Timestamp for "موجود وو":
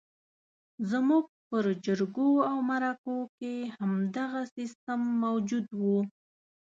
5.23-5.99